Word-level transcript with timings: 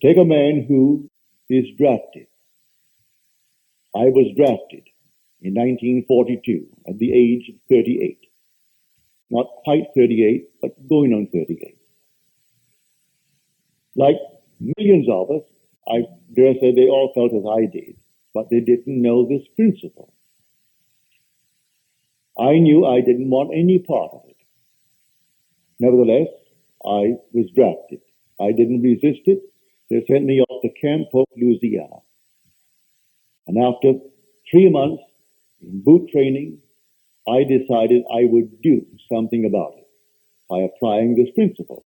Take 0.00 0.16
a 0.16 0.24
man 0.24 0.64
who 0.68 1.10
is 1.50 1.64
drafted. 1.76 2.26
I 3.96 4.06
was 4.14 4.32
drafted 4.36 4.84
in 5.40 5.54
1942 5.54 6.66
at 6.88 6.98
the 6.98 7.12
age 7.12 7.48
of 7.48 7.56
38. 7.68 8.18
Not 9.30 9.46
quite 9.64 9.84
38, 9.96 10.48
but 10.62 10.88
going 10.88 11.12
on 11.12 11.26
38. 11.32 11.78
Like 13.96 14.16
millions 14.60 15.08
of 15.10 15.30
us, 15.30 15.42
I 15.88 16.02
dare 16.34 16.54
say 16.54 16.72
they 16.72 16.88
all 16.88 17.12
felt 17.14 17.32
as 17.34 17.44
I 17.44 17.66
did, 17.66 17.96
but 18.34 18.48
they 18.50 18.60
didn't 18.60 19.02
know 19.02 19.26
this 19.26 19.46
principle. 19.56 20.12
I 22.38 22.58
knew 22.58 22.86
I 22.86 23.00
didn't 23.00 23.30
want 23.30 23.50
any 23.52 23.80
part 23.80 24.12
of 24.12 24.22
it. 24.28 24.36
Nevertheless, 25.80 26.28
I 26.84 27.18
was 27.32 27.50
drafted. 27.54 28.00
I 28.40 28.52
didn't 28.52 28.82
resist 28.82 29.22
it. 29.26 29.42
They 29.90 30.04
sent 30.10 30.24
me 30.24 30.40
off 30.40 30.62
to 30.62 30.68
Camp 30.80 31.08
Polk, 31.10 31.28
Louisiana. 31.36 32.00
And 33.46 33.58
after 33.58 33.94
three 34.50 34.70
months 34.70 35.02
in 35.62 35.82
boot 35.82 36.10
training, 36.12 36.58
I 37.26 37.44
decided 37.44 38.04
I 38.12 38.24
would 38.24 38.60
do 38.62 38.86
something 39.10 39.44
about 39.44 39.74
it 39.78 39.88
by 40.48 40.60
applying 40.60 41.16
this 41.16 41.30
principle. 41.34 41.84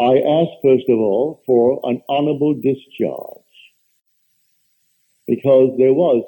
I 0.00 0.18
asked, 0.18 0.58
first 0.62 0.88
of 0.88 0.98
all, 0.98 1.42
for 1.46 1.80
an 1.84 2.02
honorable 2.08 2.54
discharge 2.54 3.42
because 5.28 5.76
there 5.78 5.92
was 5.92 6.24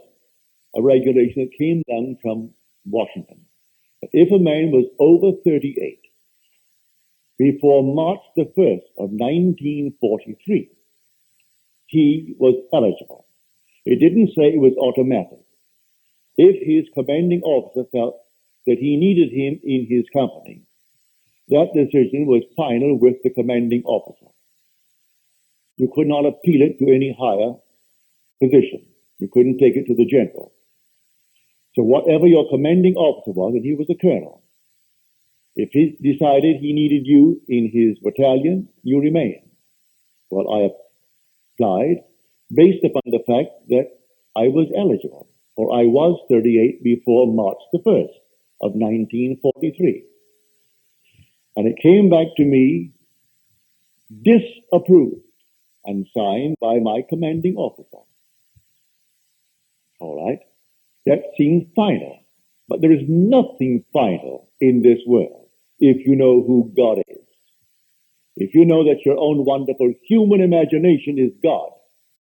a 0.76 0.82
regulation 0.82 1.44
that 1.44 1.58
came 1.58 1.82
down 1.88 2.18
from 2.22 2.50
Washington. 2.86 3.40
That 4.00 4.10
if 4.12 4.30
a 4.30 4.38
man 4.38 4.70
was 4.70 4.86
over 4.98 5.36
38 5.44 6.03
before 7.38 7.82
March 7.82 8.20
the 8.36 8.44
1st 8.56 8.86
of 8.98 9.10
1943, 9.10 10.70
he 11.86 12.34
was 12.38 12.54
eligible. 12.72 13.26
It 13.84 13.98
didn't 14.00 14.28
say 14.28 14.54
it 14.54 14.60
was 14.60 14.74
automatic. 14.78 15.44
If 16.36 16.56
his 16.66 16.88
commanding 16.94 17.42
officer 17.42 17.88
felt 17.92 18.20
that 18.66 18.78
he 18.78 18.96
needed 18.96 19.30
him 19.30 19.60
in 19.62 19.86
his 19.88 20.04
company, 20.12 20.62
that 21.48 21.74
decision 21.74 22.26
was 22.26 22.42
final 22.56 22.98
with 22.98 23.16
the 23.22 23.30
commanding 23.30 23.82
officer. 23.84 24.30
You 25.76 25.90
could 25.92 26.06
not 26.06 26.24
appeal 26.24 26.62
it 26.62 26.78
to 26.78 26.94
any 26.94 27.14
higher 27.18 27.54
position. 28.40 28.86
You 29.18 29.28
couldn't 29.32 29.58
take 29.58 29.76
it 29.76 29.86
to 29.86 29.94
the 29.94 30.06
general. 30.06 30.52
So 31.74 31.82
whatever 31.82 32.26
your 32.26 32.48
commanding 32.48 32.94
officer 32.94 33.32
was, 33.32 33.54
and 33.54 33.64
he 33.64 33.74
was 33.74 33.90
a 33.90 33.98
colonel, 34.00 34.43
if 35.56 35.70
he 35.72 35.96
decided 36.02 36.56
he 36.56 36.72
needed 36.72 37.06
you 37.06 37.40
in 37.48 37.70
his 37.72 37.98
battalion, 38.00 38.68
you 38.82 39.00
remain. 39.00 39.40
Well, 40.30 40.50
I 40.52 40.70
applied 41.54 42.04
based 42.52 42.84
upon 42.84 43.02
the 43.06 43.22
fact 43.26 43.68
that 43.68 43.86
I 44.36 44.48
was 44.48 44.66
eligible, 44.76 45.28
or 45.56 45.72
I 45.72 45.84
was 45.84 46.18
38 46.28 46.82
before 46.82 47.32
March 47.32 47.58
the 47.72 47.78
1st 47.78 48.18
of 48.62 48.72
1943. 48.74 50.04
And 51.56 51.68
it 51.68 51.76
came 51.80 52.10
back 52.10 52.26
to 52.36 52.44
me 52.44 52.92
disapproved 54.22 55.22
and 55.84 56.06
signed 56.16 56.56
by 56.60 56.80
my 56.80 57.02
commanding 57.08 57.54
officer. 57.56 58.02
All 60.00 60.26
right. 60.26 60.40
That 61.06 61.22
seems 61.36 61.64
final. 61.76 62.18
But 62.68 62.80
there 62.80 62.92
is 62.92 63.04
nothing 63.06 63.84
final 63.92 64.48
in 64.60 64.82
this 64.82 64.98
world 65.06 65.43
if 65.90 66.06
you 66.06 66.16
know 66.16 66.42
who 66.42 66.72
God 66.76 66.98
is. 67.08 67.18
If 68.36 68.54
you 68.54 68.64
know 68.64 68.84
that 68.84 69.04
your 69.04 69.18
own 69.18 69.44
wonderful 69.44 69.92
human 70.08 70.40
imagination 70.40 71.18
is 71.18 71.30
God, 71.42 71.70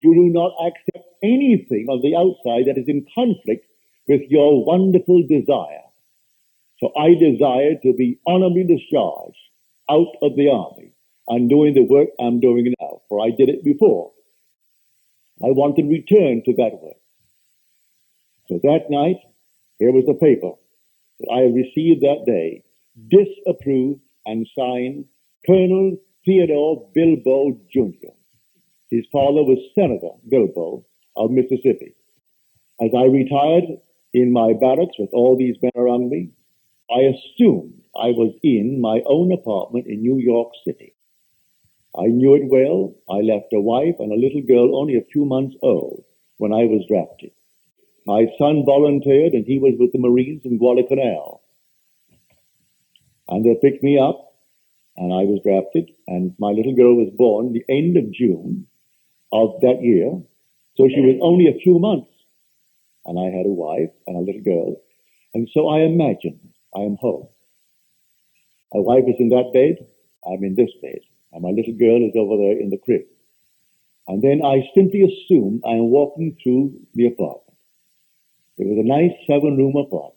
you 0.02 0.14
do 0.14 0.28
not 0.32 0.52
accept 0.66 1.08
anything 1.22 1.86
on 1.88 2.02
the 2.02 2.14
outside 2.14 2.68
that 2.68 2.78
is 2.78 2.88
in 2.88 3.06
conflict 3.14 3.66
with 4.06 4.20
your 4.28 4.64
wonderful 4.64 5.22
desire. 5.26 5.88
So 6.78 6.92
I 6.98 7.14
desire 7.14 7.74
to 7.82 7.94
be 7.94 8.18
honorably 8.26 8.64
discharged 8.64 9.38
out 9.90 10.12
of 10.22 10.36
the 10.36 10.50
army 10.50 10.92
and 11.28 11.48
doing 11.48 11.74
the 11.74 11.84
work 11.84 12.08
I'm 12.20 12.40
doing 12.40 12.74
now, 12.80 13.00
for 13.08 13.24
I 13.24 13.30
did 13.30 13.48
it 13.48 13.64
before. 13.64 14.12
I 15.42 15.50
want 15.50 15.76
to 15.76 15.82
return 15.82 16.42
to 16.44 16.52
that 16.56 16.78
work. 16.80 17.00
So 18.48 18.60
that 18.62 18.90
night, 18.90 19.16
here 19.78 19.90
was 19.90 20.04
the 20.06 20.14
paper 20.14 20.52
that 21.20 21.32
I 21.32 21.48
received 21.48 22.02
that 22.02 22.24
day, 22.26 22.62
disapproved 23.08 24.00
and 24.26 24.46
signed 24.56 25.06
Colonel 25.46 25.96
Theodore 26.24 26.88
Bilbo 26.94 27.58
Jr. 27.72 28.14
His 28.90 29.04
father 29.12 29.42
was 29.42 29.58
Senator 29.74 30.14
Bilbo 30.28 30.84
of 31.16 31.30
Mississippi. 31.30 31.94
As 32.80 32.90
I 32.96 33.04
retired 33.04 33.64
in 34.12 34.32
my 34.32 34.52
barracks 34.52 34.96
with 34.98 35.10
all 35.12 35.36
these 35.36 35.56
men 35.62 35.72
around 35.76 36.10
me, 36.10 36.30
I 36.90 37.00
assumed 37.00 37.82
I 37.96 38.08
was 38.08 38.34
in 38.42 38.80
my 38.80 39.00
own 39.06 39.32
apartment 39.32 39.86
in 39.86 40.02
New 40.02 40.18
York 40.18 40.52
City. 40.66 40.94
I 41.96 42.06
knew 42.06 42.34
it 42.34 42.48
well. 42.50 42.94
I 43.08 43.20
left 43.22 43.52
a 43.52 43.60
wife 43.60 43.96
and 44.00 44.12
a 44.12 44.16
little 44.16 44.42
girl 44.42 44.76
only 44.76 44.96
a 44.96 45.04
few 45.12 45.24
months 45.24 45.56
old 45.62 46.04
when 46.38 46.52
I 46.52 46.64
was 46.64 46.84
drafted. 46.88 47.30
My 48.06 48.26
son 48.38 48.64
volunteered 48.66 49.32
and 49.32 49.46
he 49.46 49.58
was 49.58 49.74
with 49.78 49.92
the 49.92 50.00
Marines 50.00 50.42
in 50.44 50.58
Guadalcanal. 50.58 51.43
And 53.28 53.44
they 53.44 53.56
picked 53.60 53.82
me 53.82 53.98
up 53.98 54.34
and 54.96 55.12
I 55.12 55.24
was 55.24 55.40
drafted 55.42 55.90
and 56.06 56.34
my 56.38 56.50
little 56.50 56.74
girl 56.74 56.94
was 56.94 57.12
born 57.16 57.52
the 57.52 57.64
end 57.68 57.96
of 57.96 58.12
June 58.12 58.66
of 59.32 59.60
that 59.62 59.82
year. 59.82 60.10
So 60.76 60.88
she 60.88 61.00
was 61.00 61.18
only 61.22 61.48
a 61.48 61.58
few 61.58 61.78
months 61.78 62.10
and 63.06 63.18
I 63.18 63.36
had 63.36 63.46
a 63.46 63.52
wife 63.52 63.90
and 64.06 64.16
a 64.16 64.20
little 64.20 64.42
girl. 64.42 64.76
And 65.34 65.48
so 65.52 65.68
I 65.68 65.80
imagine 65.80 66.38
I 66.76 66.80
am 66.80 66.96
home. 67.00 67.28
My 68.72 68.80
wife 68.80 69.04
is 69.08 69.16
in 69.18 69.30
that 69.30 69.52
bed. 69.52 69.86
I'm 70.26 70.42
in 70.44 70.54
this 70.54 70.70
bed. 70.82 71.00
And 71.32 71.42
my 71.42 71.50
little 71.50 71.74
girl 71.74 72.02
is 72.02 72.14
over 72.16 72.36
there 72.36 72.58
in 72.58 72.70
the 72.70 72.78
crib. 72.78 73.02
And 74.06 74.22
then 74.22 74.42
I 74.44 74.62
simply 74.74 75.02
assume 75.02 75.62
I 75.64 75.72
am 75.72 75.90
walking 75.90 76.36
through 76.42 76.74
the 76.94 77.06
apartment. 77.06 77.58
It 78.58 78.68
was 78.68 78.78
a 78.78 78.86
nice 78.86 79.12
seven 79.26 79.56
room 79.56 79.76
apartment. 79.76 80.13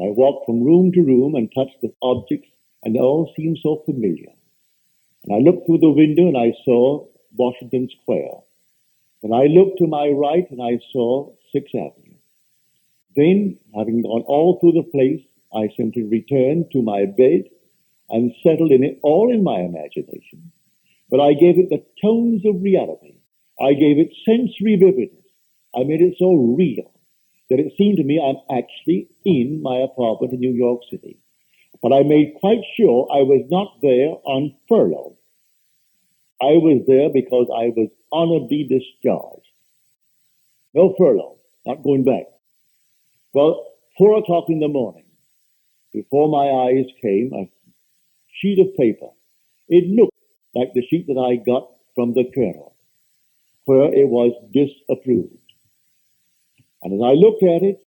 I 0.00 0.10
walked 0.10 0.46
from 0.46 0.64
room 0.64 0.90
to 0.92 1.02
room 1.02 1.36
and 1.36 1.52
touched 1.54 1.80
the 1.80 1.92
objects, 2.02 2.48
and 2.82 2.94
they 2.94 3.00
all 3.00 3.32
seemed 3.36 3.58
so 3.62 3.82
familiar. 3.86 4.32
And 5.24 5.34
I 5.34 5.38
looked 5.38 5.66
through 5.66 5.78
the 5.78 5.90
window 5.90 6.28
and 6.28 6.36
I 6.36 6.52
saw 6.64 7.06
Washington 7.36 7.88
Square. 8.02 8.42
And 9.22 9.34
I 9.34 9.46
looked 9.46 9.78
to 9.78 9.86
my 9.86 10.08
right 10.08 10.50
and 10.50 10.60
I 10.60 10.80
saw 10.92 11.32
Sixth 11.52 11.74
Avenue. 11.74 12.18
Then, 13.16 13.58
having 13.74 14.02
gone 14.02 14.22
all 14.26 14.58
through 14.58 14.72
the 14.72 14.90
place, 14.90 15.22
I 15.54 15.68
simply 15.76 16.02
returned 16.02 16.72
to 16.72 16.82
my 16.82 17.06
bed 17.06 17.44
and 18.10 18.34
settled 18.42 18.72
in 18.72 18.82
it 18.82 18.98
all 19.02 19.32
in 19.32 19.44
my 19.44 19.60
imagination. 19.60 20.52
But 21.08 21.20
I 21.20 21.34
gave 21.34 21.58
it 21.58 21.70
the 21.70 21.84
tones 22.02 22.44
of 22.44 22.62
reality. 22.62 23.14
I 23.60 23.74
gave 23.74 23.98
it 23.98 24.12
sensory 24.24 24.76
vividness. 24.76 25.24
I 25.74 25.84
made 25.84 26.02
it 26.02 26.16
so 26.18 26.34
real 26.34 26.93
that 27.50 27.60
it 27.60 27.72
seemed 27.76 27.98
to 27.98 28.04
me 28.04 28.20
I'm 28.20 28.58
actually 28.58 29.08
in 29.24 29.62
my 29.62 29.78
apartment 29.78 30.32
in 30.32 30.40
New 30.40 30.52
York 30.52 30.80
City. 30.90 31.18
But 31.82 31.92
I 31.92 32.02
made 32.02 32.34
quite 32.40 32.62
sure 32.76 33.06
I 33.12 33.22
was 33.22 33.44
not 33.50 33.78
there 33.82 34.10
on 34.24 34.54
furlough. 34.68 35.16
I 36.40 36.56
was 36.56 36.82
there 36.86 37.10
because 37.12 37.48
I 37.54 37.72
was 37.76 37.90
honorably 38.10 38.64
discharged. 38.64 39.46
No 40.74 40.94
furlough, 40.98 41.38
not 41.66 41.82
going 41.82 42.04
back. 42.04 42.24
Well, 43.32 43.66
four 43.96 44.18
o'clock 44.18 44.44
in 44.48 44.60
the 44.60 44.68
morning, 44.68 45.04
before 45.92 46.28
my 46.28 46.46
eyes 46.68 46.86
came 47.00 47.32
a 47.34 47.50
sheet 48.40 48.58
of 48.58 48.76
paper. 48.76 49.08
It 49.68 49.88
looked 49.88 50.16
like 50.54 50.72
the 50.74 50.86
sheet 50.86 51.06
that 51.06 51.18
I 51.18 51.36
got 51.36 51.70
from 51.94 52.14
the 52.14 52.24
colonel, 52.34 52.74
where 53.64 53.92
it 53.92 54.08
was 54.08 54.32
disapproved. 54.52 55.43
And 56.84 56.94
as 56.94 57.00
I 57.02 57.14
looked 57.14 57.42
at 57.42 57.62
it, 57.62 57.84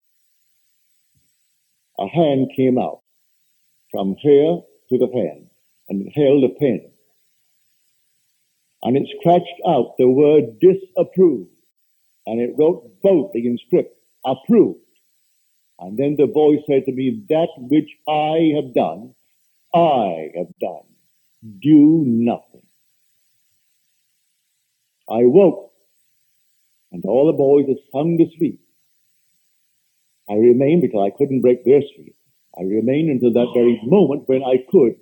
a 2.00 2.08
hand 2.08 2.52
came 2.56 2.78
out 2.78 3.02
from 3.92 4.16
here 4.20 4.60
to 4.90 4.98
the 4.98 5.08
hand 5.14 5.48
and 5.90 6.12
held 6.14 6.44
a 6.44 6.50
pen. 6.50 6.92
And 8.84 8.98
it 8.98 9.08
scratched 9.20 9.62
out 9.68 9.96
the 9.98 10.10
word 10.10 10.60
disapproved. 10.60 11.50
And 12.26 12.42
it 12.42 12.56
wrote 12.58 13.02
boldly 13.02 13.46
in 13.46 13.58
script, 13.66 13.96
approved. 14.26 14.80
And 15.80 15.98
then 15.98 16.16
the 16.18 16.28
voice 16.28 16.60
said 16.68 16.86
to 16.86 16.92
me, 16.92 17.24
that 17.30 17.48
which 17.58 17.90
I 18.08 18.52
have 18.56 18.74
done, 18.74 19.14
I 19.74 20.32
have 20.36 20.58
done. 20.60 20.88
Do 21.62 22.04
nothing. 22.06 22.64
I 25.10 25.24
woke 25.24 25.68
and 26.92 27.06
all 27.06 27.28
the 27.28 27.34
boys 27.34 27.68
had 27.68 27.78
sung 27.92 28.18
to 28.18 28.26
sleep. 28.38 28.60
I 30.29 30.33
remained 30.33 30.81
because 30.81 31.09
I 31.12 31.18
couldn't 31.18 31.41
break 31.41 31.63
their 31.63 31.81
sleep. 31.81 32.15
I 32.57 32.63
remained 32.63 33.09
until 33.09 33.33
that 33.33 33.51
very 33.53 33.79
moment 33.83 34.27
when 34.27 34.44
I 34.44 34.65
could 34.69 34.95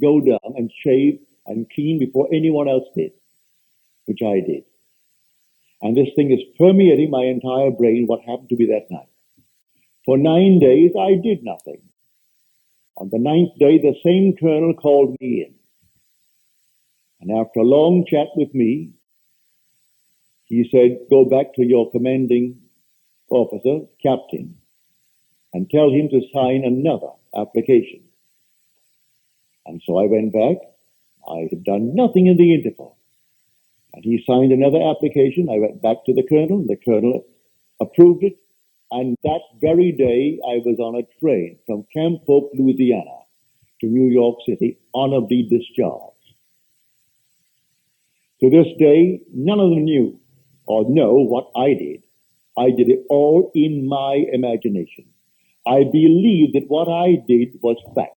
go 0.00 0.20
down 0.20 0.54
and 0.56 0.70
shave 0.84 1.20
and 1.46 1.70
clean 1.70 1.98
before 1.98 2.28
anyone 2.32 2.68
else 2.68 2.84
did, 2.94 3.12
which 4.06 4.20
I 4.22 4.40
did. 4.40 4.64
And 5.80 5.96
this 5.96 6.08
thing 6.16 6.32
is 6.32 6.40
permeating 6.58 7.10
my 7.10 7.24
entire 7.24 7.70
brain, 7.70 8.04
what 8.06 8.20
happened 8.20 8.48
to 8.50 8.56
me 8.56 8.66
that 8.66 8.90
night. 8.90 9.08
For 10.04 10.18
nine 10.18 10.58
days, 10.58 10.90
I 10.98 11.14
did 11.22 11.44
nothing. 11.44 11.82
On 12.96 13.08
the 13.10 13.18
ninth 13.18 13.56
day, 13.58 13.78
the 13.78 13.94
same 14.04 14.34
colonel 14.36 14.74
called 14.74 15.16
me 15.20 15.46
in. 15.46 15.54
And 17.20 17.30
after 17.30 17.60
a 17.60 17.64
long 17.64 18.04
chat 18.08 18.28
with 18.34 18.52
me, 18.54 18.90
he 20.44 20.68
said, 20.72 21.06
go 21.10 21.24
back 21.24 21.54
to 21.54 21.64
your 21.64 21.90
commanding 21.90 22.60
officer, 23.30 23.86
captain, 24.02 24.56
and 25.52 25.70
tell 25.70 25.90
him 25.90 26.08
to 26.10 26.20
sign 26.32 26.64
another 26.64 27.12
application. 27.36 28.02
And 29.66 29.82
so 29.86 29.98
I 29.98 30.06
went 30.06 30.32
back. 30.32 30.56
I 31.30 31.48
had 31.50 31.64
done 31.64 31.94
nothing 31.94 32.26
in 32.26 32.36
the 32.36 32.54
interval. 32.54 32.96
And 33.94 34.04
he 34.04 34.24
signed 34.26 34.52
another 34.52 34.82
application. 34.82 35.48
I 35.50 35.58
went 35.58 35.82
back 35.82 36.04
to 36.06 36.14
the 36.14 36.22
colonel. 36.22 36.64
The 36.66 36.76
colonel 36.76 37.24
approved 37.80 38.24
it. 38.24 38.38
And 38.90 39.16
that 39.22 39.40
very 39.60 39.92
day, 39.92 40.38
I 40.44 40.62
was 40.64 40.78
on 40.78 40.96
a 40.96 41.20
train 41.20 41.58
from 41.66 41.86
Camp 41.92 42.24
Polk, 42.26 42.50
Louisiana 42.54 43.18
to 43.80 43.86
New 43.86 44.10
York 44.10 44.38
City, 44.46 44.78
honorably 44.94 45.42
discharged. 45.42 46.14
To 48.40 48.50
this 48.50 48.66
day, 48.78 49.20
none 49.32 49.60
of 49.60 49.70
them 49.70 49.84
knew 49.84 50.18
or 50.66 50.88
know 50.88 51.14
what 51.14 51.50
I 51.56 51.74
did. 51.74 52.02
I 52.58 52.70
did 52.70 52.88
it 52.90 53.04
all 53.08 53.50
in 53.54 53.86
my 53.88 54.24
imagination. 54.32 55.06
I 55.66 55.84
believed 55.84 56.54
that 56.54 56.68
what 56.68 56.88
I 56.88 57.22
did 57.26 57.58
was 57.62 57.76
fact. 57.94 58.16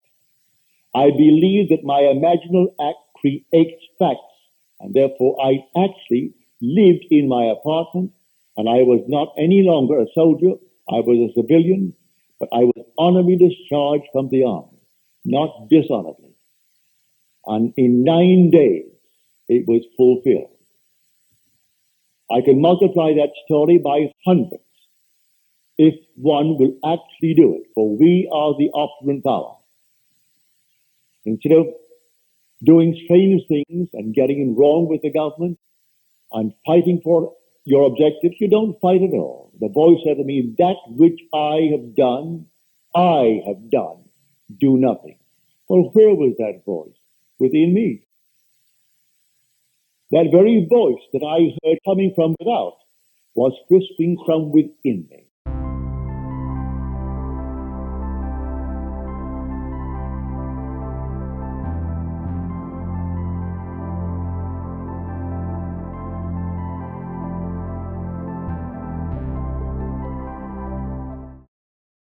I 0.96 1.12
believe 1.12 1.70
that 1.70 1.84
my 1.84 2.02
imaginal 2.02 2.68
act 2.82 3.00
creates 3.20 3.84
facts, 4.00 4.36
and 4.80 4.94
therefore 4.94 5.38
I 5.44 5.64
actually 5.78 6.34
lived 6.62 7.06
in 7.10 7.28
my 7.28 7.46
apartment, 7.46 8.12
and 8.58 8.68
I 8.68 8.84
was 8.84 9.04
not 9.08 9.34
any 9.38 9.64
longer 9.64 10.00
a 10.00 10.08
soldier. 10.14 10.54
I 10.90 11.00
was 11.00 11.30
a 11.30 11.34
civilian, 11.34 11.94
but 12.40 12.50
I 12.52 12.64
was 12.64 12.86
honorably 12.98 13.38
discharged 13.38 14.08
from 14.12 14.30
the 14.30 14.44
army, 14.44 14.80
not 15.24 15.70
dishonorably. 15.70 16.36
And 17.46 17.74
in 17.78 18.04
nine 18.04 18.50
days, 18.52 18.92
it 19.48 19.68
was 19.68 19.84
fulfilled. 19.98 20.51
I 22.32 22.42
can 22.42 22.62
multiply 22.62 23.14
that 23.14 23.32
story 23.46 23.78
by 23.78 24.12
hundreds 24.26 24.64
if 25.78 25.96
one 26.16 26.58
will 26.58 26.78
actually 26.86 27.34
do 27.34 27.56
it, 27.56 27.64
for 27.74 27.98
we 27.98 28.30
are 28.32 28.54
the 28.58 28.70
operant 28.70 29.24
power. 29.24 29.56
Instead 31.26 31.54
of 31.54 31.68
doing 32.64 33.00
strange 33.06 33.42
things 33.48 33.90
and 33.94 34.14
getting 34.14 34.42
in 34.42 34.56
wrong 34.56 34.88
with 34.88 35.02
the 35.02 35.12
government 35.12 35.58
and 36.32 36.54
fighting 36.66 37.02
for 37.04 37.34
your 37.66 37.88
objectives, 37.88 38.36
you 38.40 38.48
don't 38.48 38.80
fight 38.80 39.02
at 39.02 39.14
all. 39.14 39.52
The 39.60 39.70
voice 39.70 40.00
said 40.06 40.18
to 40.18 40.24
me, 40.24 40.54
that 40.58 40.76
which 40.88 41.20
I 41.34 41.70
have 41.72 41.96
done, 41.96 42.46
I 42.96 43.42
have 43.48 43.70
done. 43.72 44.04
Do 44.60 44.78
nothing. 44.78 45.18
Well, 45.68 45.90
where 45.94 46.14
was 46.14 46.36
that 46.38 46.64
voice? 46.66 46.98
Within 47.40 47.74
me. 47.74 48.04
That 50.12 50.30
very 50.32 50.66
voice 50.70 51.02
that 51.14 51.24
I 51.26 51.56
heard 51.64 51.80
coming 51.86 52.14
from 52.16 52.36
without 52.40 52.78
was 53.36 53.54
whispering 53.70 54.18
from 54.26 54.52
within 54.52 55.08
me. 55.10 55.31